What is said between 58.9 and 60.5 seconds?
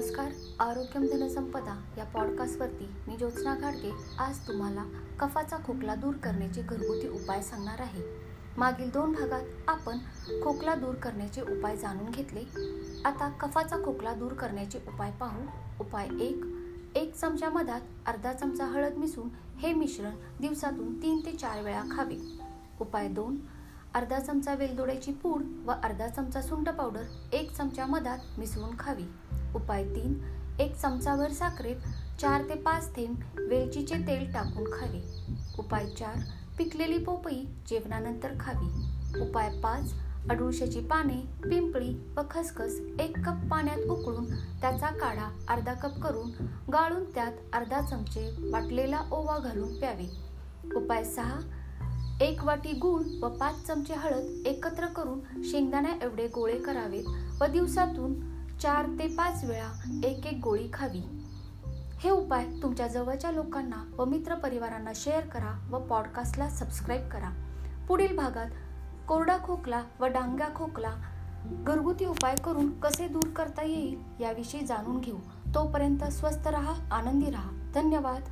पाच वेळा एक एक